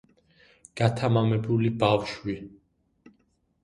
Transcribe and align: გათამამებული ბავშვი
გათამამებული 0.81 1.71
ბავშვი 1.87 2.39